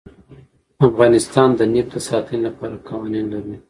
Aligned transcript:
افغانستان 0.87 1.49
د 1.55 1.61
نفت 1.73 1.91
د 1.93 1.97
ساتنې 2.07 2.39
لپاره 2.45 2.83
قوانین 2.87 3.25
لري. 3.33 3.55